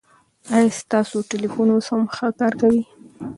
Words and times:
ایا 0.55 0.71
ستاسو 0.81 1.17
ټلېفون 1.31 1.67
اوس 1.73 1.87
هم 1.93 2.03
ښه 2.15 2.27
کار 2.39 2.53
کوي؟ 2.61 2.81